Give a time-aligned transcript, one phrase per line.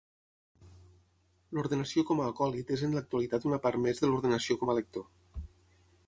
[1.57, 5.05] L'ordenació com a acòlit és en l'actualitat una part més de l'ordenació com a lector.